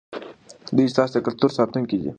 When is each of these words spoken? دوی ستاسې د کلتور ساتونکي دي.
دوی 0.75 0.87
ستاسې 0.93 1.13
د 1.15 1.17
کلتور 1.25 1.51
ساتونکي 1.57 1.95
دي. 2.01 2.09